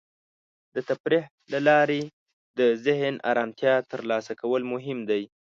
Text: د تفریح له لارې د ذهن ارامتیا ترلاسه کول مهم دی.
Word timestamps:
د 0.75 0.77
تفریح 0.89 1.23
له 1.51 1.59
لارې 1.69 2.01
د 2.59 2.59
ذهن 2.85 3.13
ارامتیا 3.31 3.75
ترلاسه 3.91 4.33
کول 4.41 4.61
مهم 4.73 4.99
دی. 5.09 5.23